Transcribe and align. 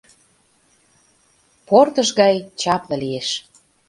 Портыш 1.67 2.09
гай 2.19 2.35
чапле 2.61 2.95
лиеш. 3.01 3.29